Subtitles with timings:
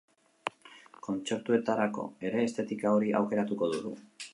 [1.09, 3.99] Kontzertuetarako ere estetika hori aukeratuko du?